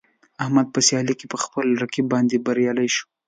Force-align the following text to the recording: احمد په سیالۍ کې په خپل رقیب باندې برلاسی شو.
احمد 0.43 0.67
په 0.71 0.79
سیالۍ 0.87 1.15
کې 1.19 1.25
په 1.33 1.37
خپل 1.43 1.65
رقیب 1.81 2.05
باندې 2.13 2.43
برلاسی 2.45 2.89
شو. 2.95 3.03